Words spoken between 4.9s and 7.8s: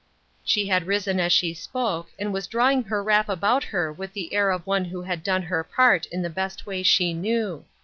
had done her part in the best way she knew.